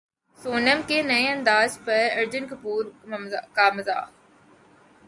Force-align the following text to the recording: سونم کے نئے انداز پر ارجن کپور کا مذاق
سونم 0.39 0.79
کے 0.87 1.01
نئے 1.01 1.27
انداز 1.31 1.77
پر 1.85 2.01
ارجن 2.17 2.47
کپور 2.47 2.83
کا 3.55 3.69
مذاق 3.75 4.09